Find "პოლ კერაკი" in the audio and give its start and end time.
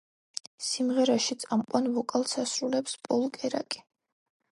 3.09-3.83